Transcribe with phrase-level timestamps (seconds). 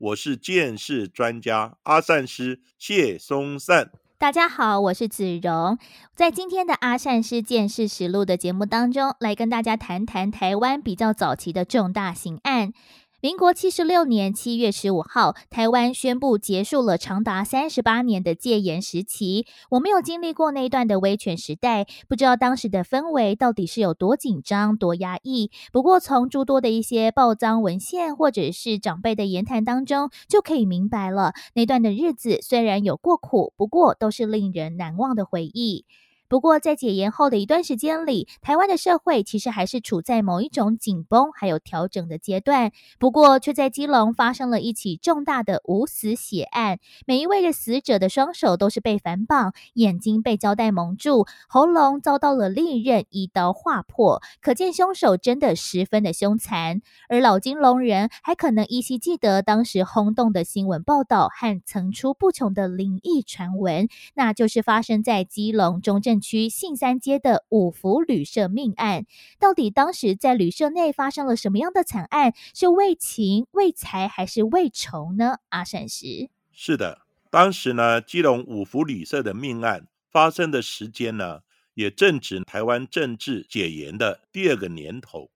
[0.00, 3.90] 我是见识专家阿善师谢松善。
[4.16, 5.78] 大家好，我是子荣，
[6.14, 12.72] 在今天的阿善师见识实录的节目当中，来跟大家谈谈台湾比较早期的重大刑案。
[13.22, 19.44] 民国七十六年七月十五号，台湾宣布结束了长达三十八年的戒严时期。
[19.72, 25.50] 我没有经历过那段的威权时代，不知道当时的氛围到底是有多紧张、多压抑。
[25.70, 35.84] 不过，从诸多的一些报章文献或者是长辈的言谈当中，就可以明白了，那段的日子虽然有过苦，不过都是令人难忘的回忆。
[36.30, 42.70] 不过，在解严后的一段时间里，台湾的社会其实还是处在某一种紧绷还有调整的阶段。
[43.00, 56.80] 不过，却在基隆发生了一起重大的无死血案，每一位的死者的双手都是被反绑，眼睛被胶带蒙住，喉咙遭到了利刃一刀划破，可见凶手真的十分的凶残。
[57.08, 66.19] 而老金龙人还可能依稀记得当时轰动的新闻报道和层出不穷的灵异传闻，那就是发生在基隆中正。
[66.20, 69.06] 区信三街的五福旅社命案，
[69.38, 72.34] 到底当时在旅社内发生了什么样的惨案？
[72.54, 75.38] 是为情、为财还是为仇呢？
[75.48, 81.40] 阿善师是的，当时呢，基隆五福旅社的命案发生的时间呢，
[81.74, 85.30] 也正值台湾政治解严的第二个年头。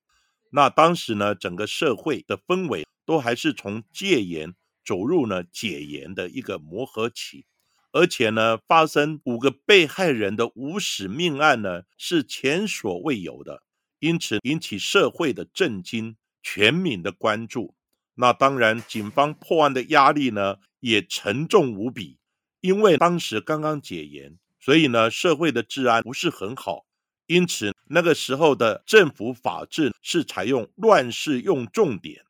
[0.50, 4.54] 那当时呢，整个社会的氛围都还是从戒严
[4.84, 7.46] 走入呢解严的一个磨合期。
[7.94, 13.62] 而且呢，发生五个被害人的无死命案呢，是前所未有的，
[14.00, 17.76] 因此引起社会的震惊、全民的关注。
[18.16, 22.18] 那当然，警方破案的压力呢，也沉重无比。
[22.60, 26.86] 因为当时刚刚解严，所以呢，社会的治安不是很好。
[27.28, 32.24] 因此，那个时候的政府法制是采用乱世用重点。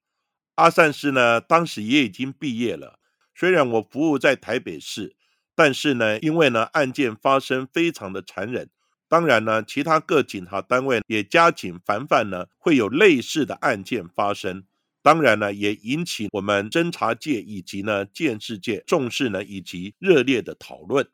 [0.56, 3.00] 阿善师呢，当时也已经毕业了。
[3.34, 5.16] 虽然我服务在台北市。
[5.54, 8.68] 但是呢，因为呢案件发生非常的残忍，
[9.08, 14.64] 当然呢，其他各警察单位也加紧防范呢，会有类似的案件发生。
[15.02, 21.08] 当然呢，也引起我们侦查界以及呢建识界重视呢，以及热烈的讨论。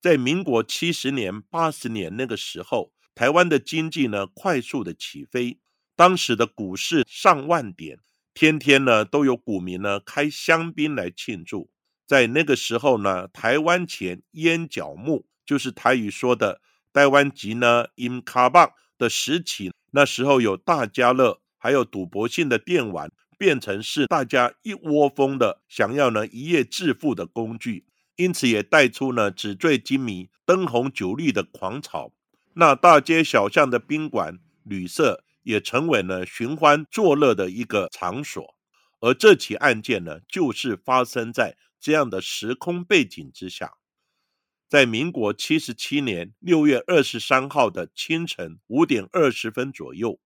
[0.00, 5.58] 在民国七十年、八十年那个时候，台湾的经济呢快速的起飞，
[5.96, 7.98] 当时的股市上万点，
[8.32, 11.70] 天天呢都有股民呢开香槟来庆祝。
[12.08, 27.84] 在那个时候呢，台湾前烟角木就是台语说的台湾籍呢，in 卡棒的时期，那时候有大家乐，还有赌博性的电玩，变成是大家一窝蜂的想要呢一夜致富的工具，
[28.16, 32.10] 因此也带出呢纸醉金迷、灯红酒绿的狂潮。
[32.54, 38.54] 那大街小巷的宾馆、旅社也成为了寻欢作乐的一个场所。
[39.00, 41.58] 而这起案件呢，就是发生在。
[41.80, 43.74] 这样的时空背景之下，
[44.68, 50.18] 在民国七十七年六月二十三号的清晨五点二十分左右，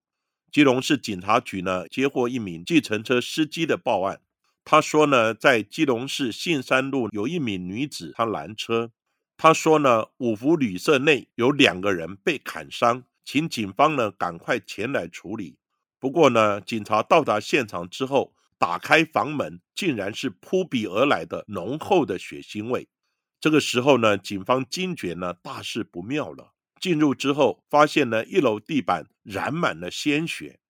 [0.51, 4.21] 基隆市警察局呢接获一名计程车司机的报案。
[4.65, 8.91] 他说呢，在基隆市信山路有一名女子她拦车。
[9.37, 15.57] 他说呢，五福旅社内有两个人被砍伤，请警方呢赶快前来处理。
[15.99, 18.33] 不过呢，警察到达现场之后。
[18.63, 22.87] 打开房门，竟然是扑鼻而来的浓厚的血腥味。
[23.41, 26.53] 这个时候呢，警方惊觉呢大事不妙了。
[26.79, 30.61] 进入之后，发现呢一楼地板染满了鲜血，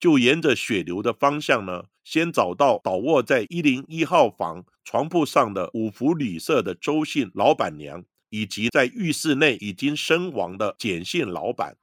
[0.00, 11.76] 就沿着血流的方向呢，先找到倒卧在一零一号房床铺上的五福旅社的周姓老板娘，以及在浴室内已经身亡的简姓老板。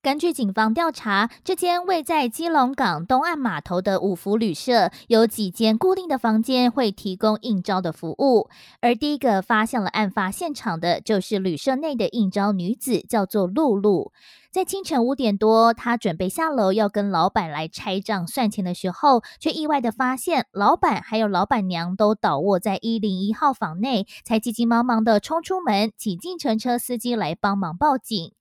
[0.00, 8.48] 根据警方调查，这间位在基隆港东岸码头的五福旅社有几间固定的房间会提供应招的服务。
[8.80, 14.12] 而第一个发现了案发现场的，就是旅社内的应招女子，叫做露露。
[14.52, 28.32] 在清晨五点多，她准备下楼要跟老板来拆账算钱的时候，却意外的发现老板还有老板娘都倒卧在一零一号房内，才急急忙忙的冲出门，请计程车司机来帮忙报警。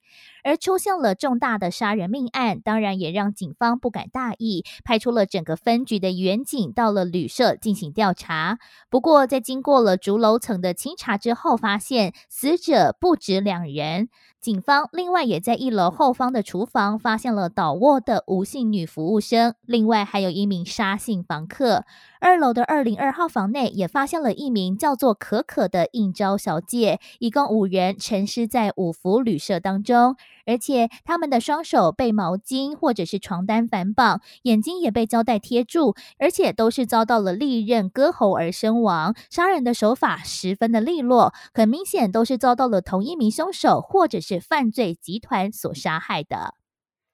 [0.48, 8.58] 而出现了重大的杀人命案，当然也让警方不敢大意，派出了整个分局的员警到了旅社进行调查。
[8.90, 14.08] 不过，在经过了竹楼层的清查之后，发现死者不止两人。
[14.40, 21.84] 警方另外也在一楼后方的厨房发现了倒卧的吴姓女服务生，另外还有一名沙姓房客。
[22.22, 30.16] 二楼的二零二号房内也发现了一名叫做可可的应招小姐，一共五人沉尸在五福旅社当中，
[30.48, 39.14] 而且他们的双手被毛巾或者是床单反绑，眼睛也被胶带贴住，而且都是遭到了利刃割喉而身亡。
[39.30, 46.56] 杀人的手法十分的利落，很明显都是遭到了同一名凶手或者是犯罪集团所杀害的。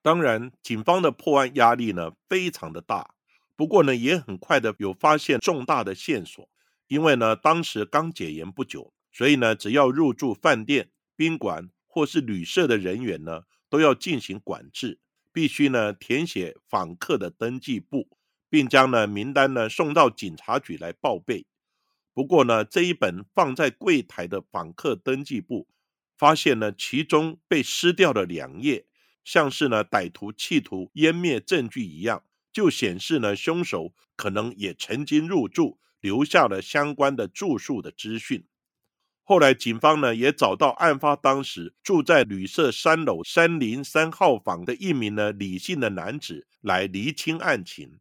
[0.04, 3.16] 当然，警方的破案压力呢非常的大。
[3.56, 6.48] 不过呢，也很快的有发现重大的线索，
[6.88, 14.98] 因为呢，当时刚解严不久，所以呢，只要入住饭店、宾馆或是旅社的人员呢，都要进行管制，
[15.32, 18.10] 必须呢填写访客的登记簿，
[18.50, 21.46] 并将呢名单呢送到警察局来报备。
[22.12, 25.68] 不过呢，这一本放在柜台的访客登记簿，
[26.18, 28.88] 发现呢其中被撕掉了两页，
[29.24, 32.24] 像是呢歹徒企图湮灭证据一样。
[32.52, 38.48] 就显示呢，凶手可能也曾经入住，留下了相关的住宿的资讯。
[39.26, 48.00] 后来警方呢也找到案发当时住在旅社三楼三零三号房的一名呢李姓的男子来厘清案情。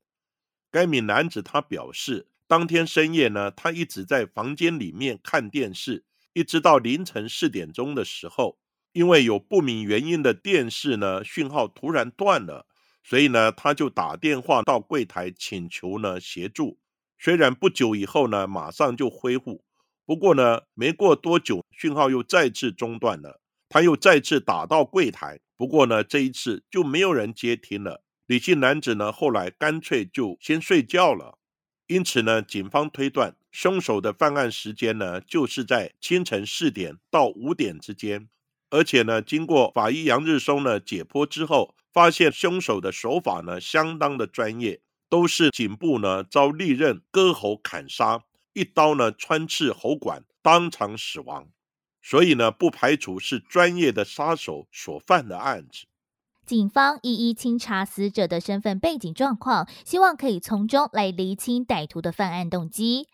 [0.70, 8.58] 该名男子他表示，当天深夜呢，他一直在房间里面看电视，一直到凌晨四点钟的时候，
[8.92, 12.66] 因为有不明原因的电视呢讯号突然断了。
[13.04, 16.78] 所以呢，他就打电话到柜台请求呢协助。
[17.18, 19.62] 虽然不久以后呢，马上就恢复，
[20.12, 23.40] 不过呢，没过多久，讯号又再次中断了。
[23.70, 28.04] 他又再次打到柜台，不过呢，这一次就没有人接听了。
[28.26, 31.38] 李姓男子呢，后来干脆就先睡觉了。
[31.86, 38.28] 因此呢，警方推断凶手的犯案时间呢，就是在清晨四点到五点之间。
[38.68, 41.74] 而且呢，经过法医杨日松呢解剖之后。
[41.90, 51.48] 发现凶手的手法呢相当的专业，都是颈部呢遭利刃割喉砍杀，一刀呢穿刺喉管，当场死亡。
[52.02, 55.86] 所以呢，不排除是专业的杀手所犯的案子。
[56.44, 63.06] 警方一一清查死者的身份背景状况，希望可以从中来厘清歹徒的犯案动机。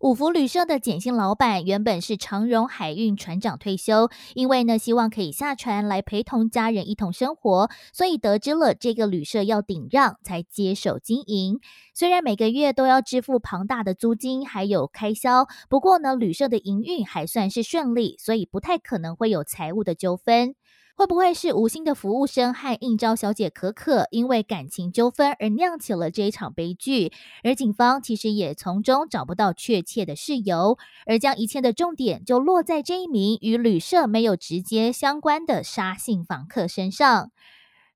[0.00, 11.60] 五福旅社的简姓老板原本是长荣海运船长退休，因为呢希望可以下船来陪同家人一同生活，所以得知了这个旅社要顶让，才接手经营。
[11.94, 20.54] 虽然每个月都要支付庞大的租金还有开销，不过呢旅社的营运还算是顺利，所以不太可能会有财务的纠纷。
[20.96, 27.12] 会不会是无心的服务生和应招小姐可可因为感情纠纷而酿起了这一场悲剧？
[27.44, 37.30] 而警方其实也从中找不到确切的事由，而将一切的重点就落在这一名与旅社没有直接相关的杀性访客身上。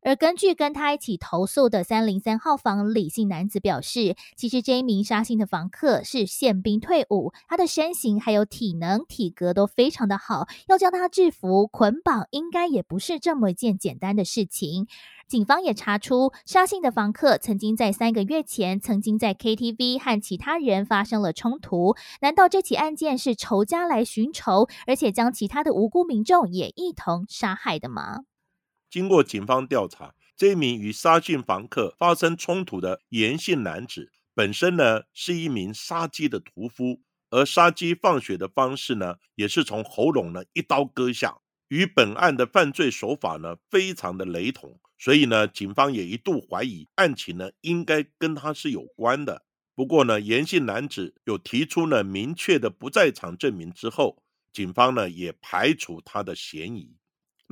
[0.02, 14.87] 而根据跟他一起投诉的三零三号房李姓男子表示，其实这一名杀性的房客是宪兵退伍，他的身形还有体能、体格都非常的好，要将他制服捆绑，应该也不是这么一件简单的事情。
[15.29, 21.94] 警方也查出，杀性的房客曾经在三个月前曾经在 KTV 和其他人发生了冲突。
[22.20, 28.25] 难道这起案件是仇家来寻仇，而且将其他的无辜民众也一同杀害的吗？
[28.90, 49.44] 经过警方调查，这名与沙姓房客发生冲突的严姓男子，本身呢是一名杀鸡的屠夫，而杀鸡放血的方式呢，也是从喉咙呢一刀割下，与本案的犯罪手法呢非常的雷同，所以呢，警方也一度怀疑案情呢应该跟他是有关的。
[49.76, 54.20] 不过呢，严姓男子有提出呢明确的不在场证明之后，
[54.52, 56.97] 警方呢也排除他的嫌疑。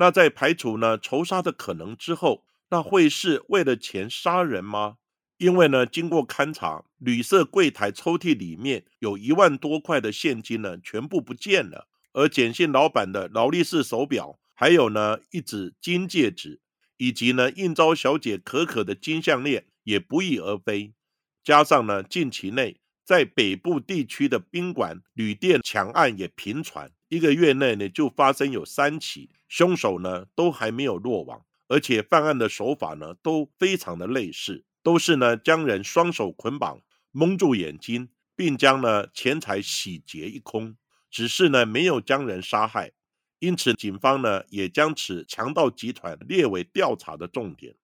[0.00, 4.98] 那在排除呢仇杀的可能之后，那会是为了钱杀人吗？
[5.38, 11.88] 因为呢，经过勘查，旅社柜台抽屉里面有一万多块的现金呢，全部不见了。
[12.12, 16.60] 而简姓老板的劳力士手表，还有呢一只金戒指，
[16.96, 20.94] 以及呢应招小姐可可的金项链也不翼而飞。
[21.42, 29.30] 加上呢近期内在北部地区的宾馆、旅店抢案也频传，一个月内呢就发生有三起。
[29.48, 40.76] 凶手呢都还没有落网，而且犯案的手法呢都非常的类似，都是呢将人双手捆绑，蒙住眼睛，并将呢钱财洗劫一空。
[41.10, 42.92] 只是呢没有将人杀害，
[43.38, 47.74] 因此警方呢也将此强盗集团列为调查的重点。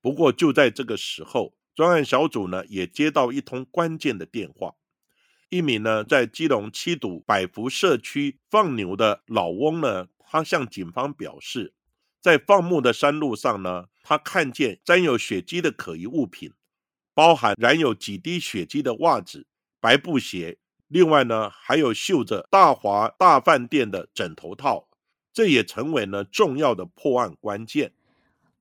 [0.00, 4.74] 不过就在这个时候，专案小组呢也接到一通关键的电话，
[5.56, 11.72] 一名呢在基隆七堵百福社区放牛的老翁呢，他向警方表示，
[12.20, 16.52] 在放牧的山路上呢，他看见沾有血迹的可疑物品，
[17.14, 19.46] 包含染有几滴血迹的袜子、
[19.80, 20.58] 白布鞋，
[20.88, 24.88] 另外呢还有绣着大华大饭店的枕头套，
[25.32, 27.92] 这也成为了重要的破案关键。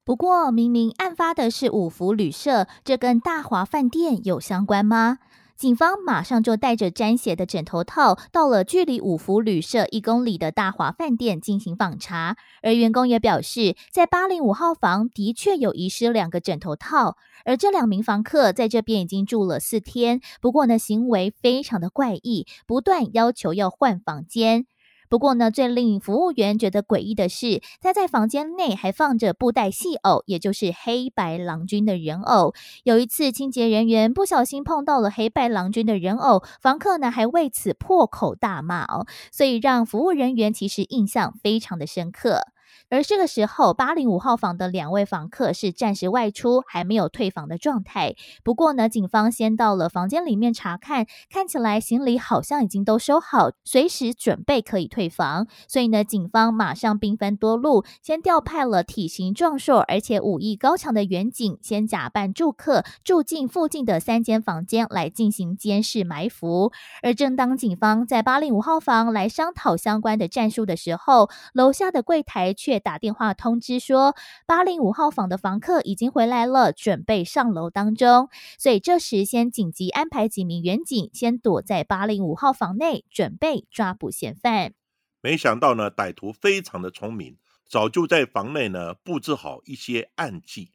[0.04, 5.18] 不过，明明案发的是五福旅社，这跟大华饭店有相关吗？
[5.58, 12.36] 警方马上就带着沾血的枕头套，到了距离五福旅社一公里的大华饭店进行访查。
[12.62, 24.66] 而员工也表示，在八零五号房的确有遗失两个枕头套，而这两名房客在这边已经住了四天，不过呢，行为非常的怪异，不断要求要换房间。
[25.10, 32.54] 不过呢，最令服务员觉得诡异的是，他在房间内还放着布袋戏偶，也就是黑白郎君的人偶。
[32.84, 42.42] 有一次，清洁人员不小心碰到了黑白郎君的人偶，房客呢还为此破口大骂哦，所以让服务人员其实印象非常的深刻。
[42.90, 48.16] 而这个时候，八零五号房的两位房客是暂时外出，还没有退房的状态。
[48.44, 55.48] 不过呢，警方先到了房间里面查看，看起来行李好像已经都收好，随时准备可以退房。
[55.68, 66.72] 所以呢，警方马上兵分多路，先调派了体型壮硕而且武艺高强的远警，先假扮住客住进附近的三间房间来进行监视埋伏。
[67.02, 72.80] 而正当警方在八零五号房来商讨相关的战术的时候，楼下的柜台却。
[72.80, 78.30] 打电话通知说，八零五号房的房客已经回来了，准备上楼当中。
[78.58, 84.74] 所以这时先紧急安排几名员警，先躲在八零五号房内，准备抓捕嫌犯。
[85.22, 90.72] 没想到呢，歹徒非常的聪明，早就在房内呢布置好一些暗计。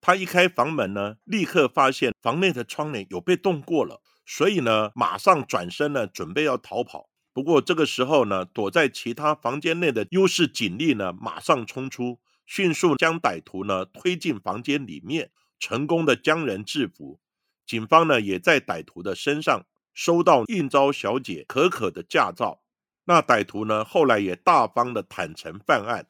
[0.00, 7.08] 他一开房门呢，立刻发现房内的窗帘有被动过了，所以呢，马上转身呢，准备要逃跑。
[7.34, 17.20] 不过这个时候呢，躲在其他房间内的优势警力呢，马上冲出，迅速将歹徒呢推进房间里面，成功的将人制服。
[17.64, 22.62] 警方呢也在歹徒的身上收到应招小姐可可的驾照。
[23.04, 26.06] 那歹徒呢后来也大方的坦诚犯案。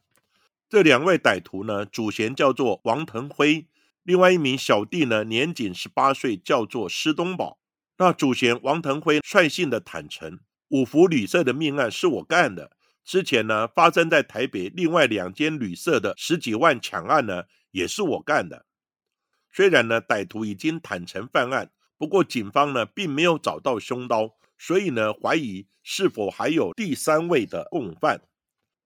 [0.69, 3.69] 这两位歹徒呢，主嫌叫做王腾辉，
[4.02, 7.59] 另外一名小弟呢年仅十八岁，叫做施东宝。
[7.99, 10.41] 那主嫌王腾辉率性的坦诚。
[10.73, 12.71] 五福旅社的命案是我干的。
[13.05, 18.64] 之前呢，发生在台北另外两间旅社的十几万抢案呢，也是我干的。
[19.52, 28.23] 虽然呢，歹徒已经坦诚犯案，不过警方呢，并没有找到凶刀，所以呢，怀疑是否还有第三位的共犯。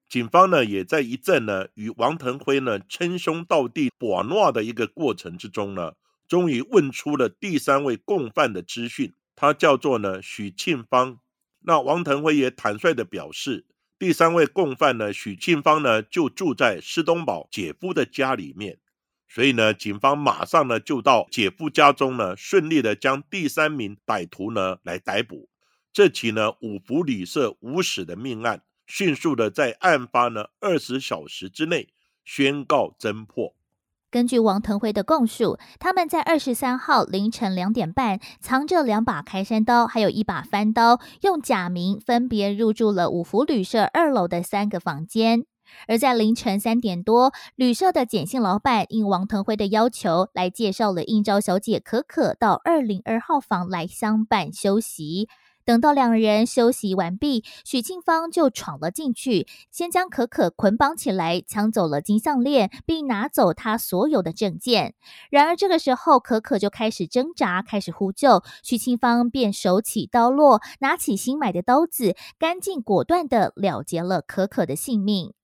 [0.09, 5.93] 警方呢，也在一阵呢与王腾辉呢称兄道弟、博诺的一个过程之中呢，
[6.26, 9.14] 终于问出了第三位共犯的资讯。
[9.37, 11.21] 他叫做呢许庆芳。
[11.68, 13.66] 那王腾辉也坦率的表示，
[13.99, 18.78] 第三位共犯呢，许庆芳呢，就住在施东宝姐夫的家里面，
[19.28, 25.49] 所以呢，警方马上呢就到姐夫家中呢，顺利的将第三名歹徒呢来逮捕。
[25.92, 31.88] 这起呢五福旅社无死的命案，迅速的在案发呢二十小时之内
[32.25, 33.56] 宣告侦破。
[34.10, 45.44] 根据王腾辉的供述，他们在二十三号凌晨两点半，藏着两把开山刀，还有一把翻刀，用假名分别入住了五福旅社二楼的三个房间。
[45.88, 55.28] 而在凌晨三点多，旅社的简姓老板应王腾辉的要求，来介绍了应招小姐可可到二零二号房来相伴休息。
[55.66, 64.94] 等到两人休息完毕，许庆芳就闯了进去，先将可可捆绑起来，抢走了金项链，并拿走她所有的证件。
[65.28, 75.36] 然而这个时候，可可就开始挣扎，开始呼救，许庆芳便手起刀落，拿起新买的刀子，干净果断的了结了可可的性命。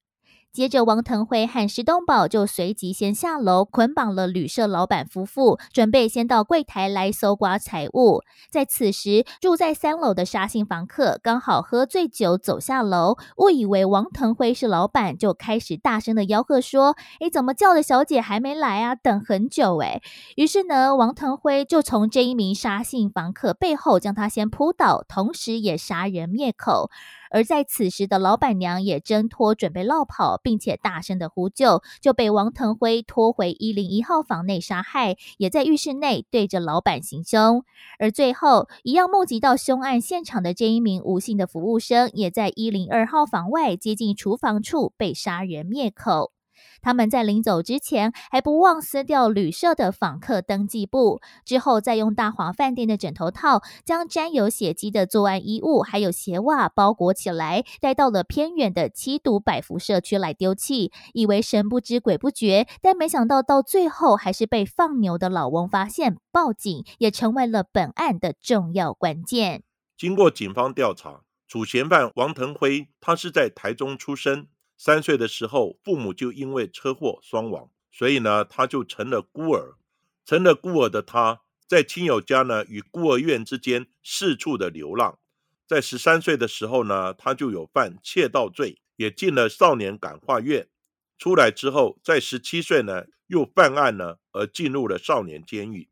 [0.52, 8.21] 接着，王腾辉和石东宝就随即先下楼捆绑了旅社老板夫妇，准备先到柜台来搜刮财物。
[8.50, 18.94] 在此时，住在三楼的沙姓房客刚好喝醉酒走下楼，误以为王腾辉是老板，就开始大声的吆喝说：“诶，怎么叫的小姐还没来啊？
[18.94, 20.02] 等很久诶。
[20.37, 26.90] 于是呢，王腾辉就从这一名沙姓房客背后将他先扑倒，同时也杀人灭口。
[27.33, 37.65] 而在此时的老板娘也挣脱，准备落跑，并且大声的呼救，就被王腾辉拖回一零一号房内杀害，也在浴室内对着老板行凶。
[37.99, 46.33] 而最后，一样目击到凶案现场的这一名无姓的服务生，也在一零二号房外接近厨房处被杀人灭口。
[46.81, 69.62] 他们在临走之前还不忘撕掉旅社的访客登记簿，之后再用大华饭店的枕头套将沾有血迹的作案衣物还有鞋袜包裹起来，带到了偏远的七堵百福社区来丢弃，以为神不知鬼不觉，但没想到到最后还是被放牛的老翁发现，报警也成为了本案的重要关键。
[69.97, 74.49] 经过警方调查，主嫌犯王腾辉，他是在台中出生。
[74.85, 79.77] 三岁的时候，父母就因为车祸双亡，所以呢，他就成了孤儿。
[80.25, 85.21] 成了孤儿的他，在亲友家呢与孤儿院之间四处的流浪。
[85.69, 90.67] 在十三岁的时候呢，他就有犯窃盗罪，也进了少年感化院。
[91.17, 95.89] 出来之后，在十七岁呢又犯案呢，而进入了少年监狱。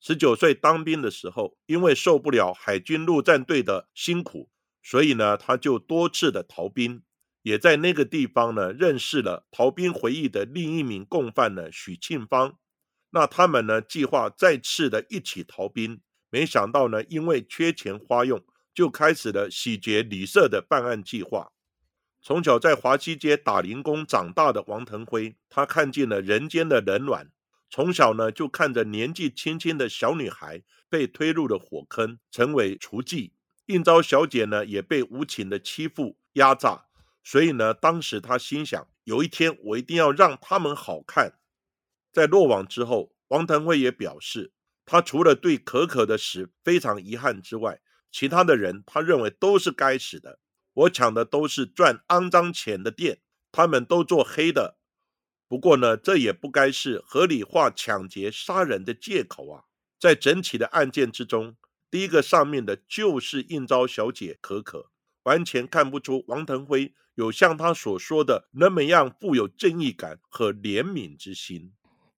[0.00, 4.48] 十九岁当兵的时候，因为受不了海军陆战队的辛苦，
[4.82, 7.02] 所以呢，他就多次的逃兵。
[7.42, 12.58] 也在那个地方呢，认识了逃兵回忆的另一名共犯呢，许庆芳。
[13.10, 21.52] 那他们呢，计划再次的一起逃兵，没想到呢，因为缺钱花用，就开始了洗劫旅社的办案计划。
[22.22, 27.30] 从小在华西街打零工长大的王腾辉，他看尽了人间的冷暖。
[27.68, 33.32] 从小呢，就看着年纪轻轻的小女孩被推入了火坑，成为雏妓；
[33.66, 36.84] 应招小姐呢，也被无情的欺负压榨。
[37.22, 41.38] 所以呢，当时他心想，有一天我一定要让他们好看。
[42.12, 44.52] 在落网之后，王腾辉也表示，
[44.84, 50.40] 他除了对可可的死非常遗憾之外，其他的人他认为都是该死的。
[50.74, 54.78] 我抢的都是赚肮脏钱的店，他们都做黑的。
[55.46, 59.64] 不过呢，这也不该是合理化抢劫杀人的借口啊。
[59.98, 61.56] 在整体的案件之中，
[61.90, 64.90] 第一个上面的就是应招小姐可可，
[65.24, 66.92] 完全看不出王腾辉。
[67.14, 71.72] 有像他所说的那么样富有正义感和怜悯之心。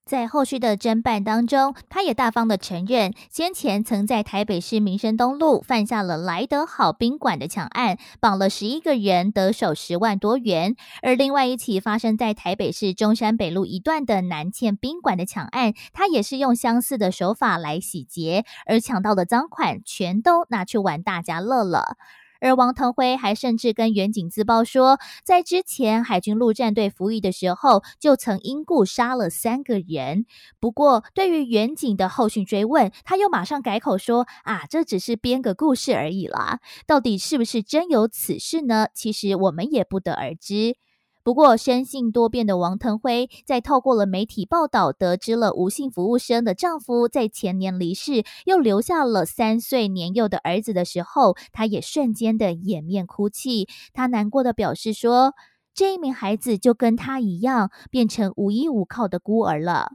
[0.06, 10.76] 在后续的侦办当中，他也大方的承认，先前曾在台北市民生东路犯下了来得好宾馆的抢案，绑了十一个人，得手十万多元。
[11.02, 21.96] 而另外一起发生在台北市中山北路一段的南茜宾馆的抢案，他也是用相似的手法来洗劫，而抢到的赃款全都拿去玩大家乐了。
[22.44, 30.26] 而王腾辉还甚至跟远景自曝说，在之前海军陆战队服役的时候，就曾因故杀了三个人。
[30.60, 38.88] 不过，对于远景的后续追问，他又马上改口说：“啊，这只是编个故事而已啦，到底是不是真有此事呢？
[38.92, 40.76] 其实我们也不得而知。”
[41.24, 53.66] 不过，生性多变的王腾辉，在透过了媒体报道，得知了吴姓服务生的丈夫在前年离世，又留下了三岁年幼的儿子的时候，他也瞬间的掩面哭泣。
[53.94, 55.32] 他难过的表示说
[55.72, 59.92] ：“这一名孩子就跟他一样，变成无依无靠的孤儿了。”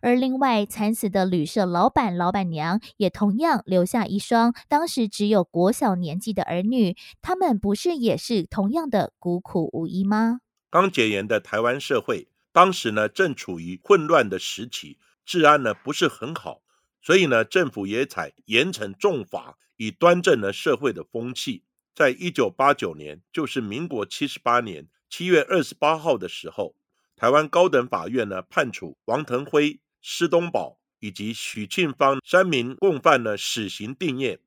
[0.00, 10.38] 而另外惨死的旅社老板、老板娘，也同样留下一双当时只有国小年纪的儿女，他们不是也是同样的孤苦无依吗？
[10.70, 16.62] 刚解严的台湾社会，当时呢正处于混乱的时期，治安呢不是很好，
[17.00, 21.64] 所以呢政府也采严惩重罚，以端正了社会的风气。
[21.94, 26.76] 在一九八九年，就是民国七十八年七月二十八号的时候，
[27.16, 34.38] 台湾高等法院呢判处王腾辉、施东宝以及许庆芳三名共犯呢死刑定谳。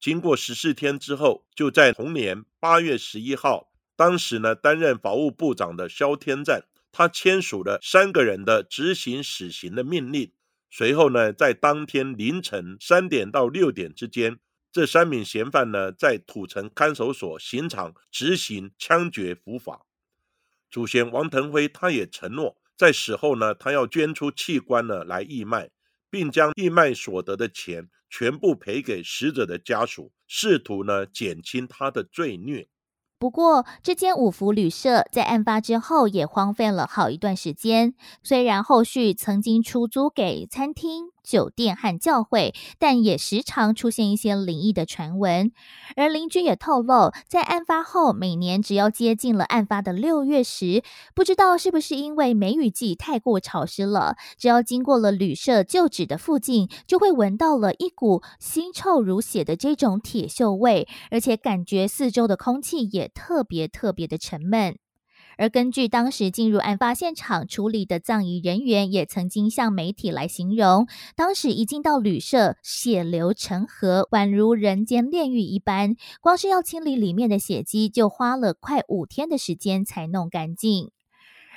[0.00, 3.70] 经过十四天之后，就在同年八月十一号。
[3.96, 10.32] 当时呢，担任法务部长的萧天赞，他签署了三个人的执行死刑的命令。
[10.70, 14.40] 随后呢，在当天凌晨三点到六点之间，
[14.72, 19.86] 这三名嫌犯呢，在土城看守所刑场执行枪决伏法。
[20.68, 25.70] 主嫌王腾辉，他也承诺在死后呢，他要捐出器官呢来义卖，
[26.10, 32.68] 并将义卖所得的钱全部赔给死者的家属，试图呢减轻他的罪孽。
[33.24, 37.94] 不过，这间五福旅社在案发之后也荒废了好一段时间。
[38.22, 45.50] 虽然后续曾经出租给餐厅、酒店和教会，但也时常出现一些灵异的传闻。
[45.96, 50.84] 而邻居也透露，在案发后，每年只要接近了案发的六月时，
[51.14, 64.76] 不知道是不是因为梅雨季太过潮湿了，只要经过了旅社旧址的附近，就会闻到了一股腥臭如血的这种铁锈味，而且感觉四周的空气也特别特别的沉闷。
[65.36, 75.96] 而根据当时进入案发现场处理的葬仪人员，也曾经向媒体来形容，当时一进到旅社，血流成河，宛如人间炼狱一般。
[76.20, 80.90] 光是要清理里面的血迹，就花了快五天的时间才弄干净。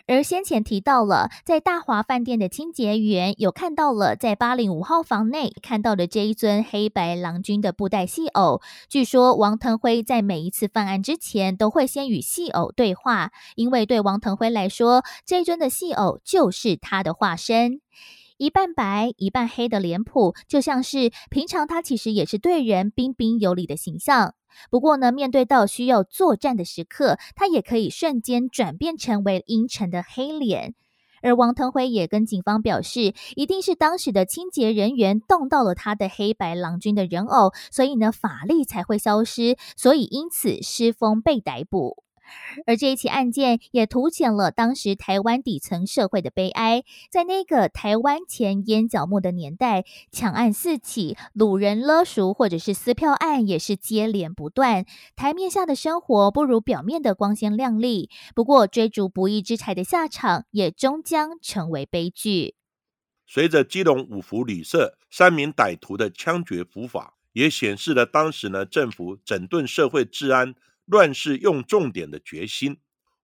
[0.07, 8.61] 而先前提到了，在大华饭店的清洁员有看到了在八零五号房内看到的这一尊黑白郎君的布袋戏偶。
[8.87, 17.81] 据说王腾辉在每一次犯案之前都会先与戏偶对话，因为对王腾辉来说，这一尊的戏偶就是他的化身。
[18.37, 24.35] 一半白一半黑的脸谱，就像是平常他其实也是对人彬彬有礼的形象。
[24.71, 30.75] 不过呢，面对到需要作战的时刻，他也可以瞬间转变成为阴沉的黑脸。
[31.23, 42.03] 而王腾辉也跟警方表示，一定是当时的清洁人员动到了他的黑白郎君的人偶，所以呢，法力才会消失，所以因此失风被逮捕。
[42.65, 46.83] 而这一起案件也凸显了当时台湾底层社会的悲哀。
[47.11, 54.85] 在那个台湾前烟角木的年代，抢案四起，掳人勒赎或者是撕票案也是接连不断。
[55.15, 58.09] 台面下的生活不如表面的光鲜亮丽。
[58.35, 62.55] 不过，追逐不义之财的下场也终将成为悲剧。
[63.25, 70.55] 随着基隆五福旅社三名歹徒的枪决伏法，也显示了当时呢政府整顿社会治安。
[70.87, 72.77] 乱世用重点的决心。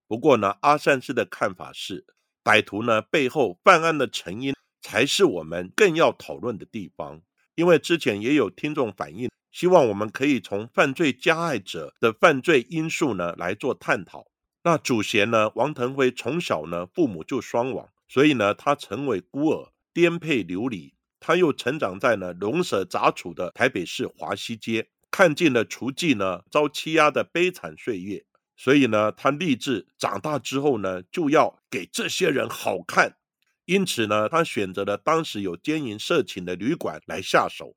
[0.06, 2.04] 不过呢，阿善师的看法是，
[2.44, 7.22] 歹徒呢背后犯案的成因才是我们更要讨论的地方。
[7.54, 14.26] 因为之前也有听众反映，希望我们可以从犯罪加害者的犯罪因素呢来做探讨。
[14.62, 20.92] 那主嫌呢，王腾辉从小呢父母就双亡，所以呢他成为孤儿，颠沛流离。
[21.18, 24.90] 他又成长在呢龙蛇杂处的台北市华西街。
[25.16, 28.24] 看尽了厨妓呢遭欺压的悲惨岁月，
[28.56, 33.16] 所以呢，他立志长大之后呢，就要给这些人好看。
[33.64, 37.76] 因此呢，他选择了当时有奸淫色情的旅馆来下手。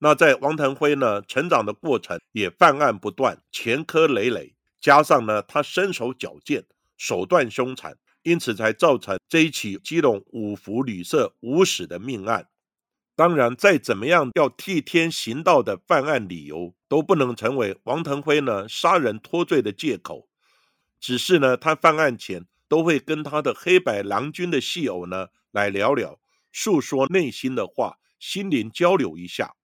[0.00, 6.66] 那在王腾辉呢成长的过程也犯案不断，前科累累，加上呢他身手矫健，
[6.98, 12.48] 手段凶残，因此才造成这一起基隆五福旅社无死的命案。
[13.20, 20.26] 当然，再怎么样要替天行道的犯案理由，都不能成为王腾辉呢杀人脱罪的借口。
[20.98, 26.18] 只是呢，他犯案前都会跟他的黑白郎君的戏偶呢来聊聊，
[26.50, 29.54] 诉说内心的话，心灵交流一下。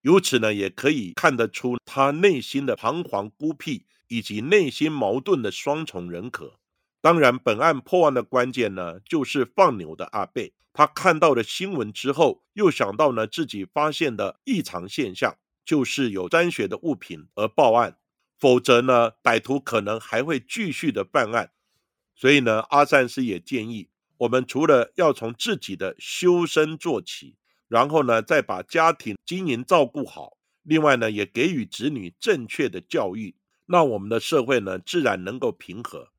[0.00, 6.57] 由此呢，也可以看得出他内心的彷徨孤僻，以及内心矛盾的双重人格。
[7.00, 10.52] 当然，本案破案的关键呢，就是放牛的阿贝。
[10.72, 17.96] 他看到了新闻之后，又想到呢自己发现的异常现象，就是有沾血的物品而报案，
[18.38, 21.50] 否则呢歹徒可能还会继续的办案。
[22.14, 27.36] 所以呢，阿善师也建议我们除了要从自己的修身做起，
[27.68, 36.10] 然后呢再把家庭经营照顾好，另外呢也给予子女正确的教育，那我们的社会呢自然能够平和。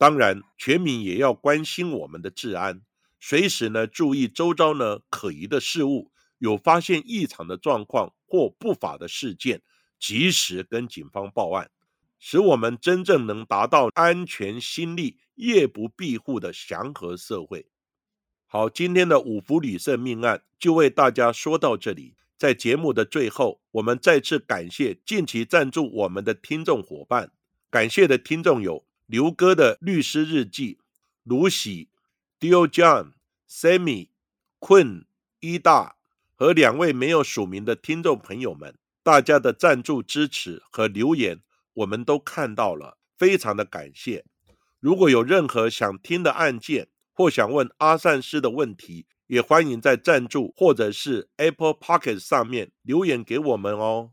[0.00, 2.80] 当然，全民也要关心我们的治安。
[3.20, 9.60] 随时呢，注意周遭呢可疑的事物，有发现异常的状况或不法的事件，
[9.98, 11.70] 及时跟警方报案，
[12.18, 17.66] 使我们真正能达到安全心力、夜不闭户的祥和社会。
[18.46, 22.16] 好，今天的五福旅社命案就为大家说到这里。
[22.38, 27.32] 在节目的最后，我们再次感谢近期赞助我们的听众伙伴，
[27.70, 30.78] 感谢的听众有刘哥的律师日记、
[31.24, 31.88] 卢喜。
[32.38, 33.14] Dio John、
[33.50, 34.10] Sammy、
[34.60, 35.06] Queen、
[35.40, 35.96] 伊大
[36.36, 41.40] 和两位没有署名的听众朋友们，大家的赞助支持和留言，
[41.74, 44.24] 我们都看到了，非常的感谢。
[44.78, 54.12] 如果有任何想听的案件或想问阿善师的问题，也欢迎在赞助或者是 Apple Pocket 上面留言给我们哦。